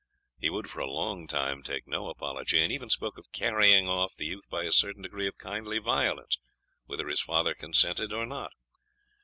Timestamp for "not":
8.25-8.51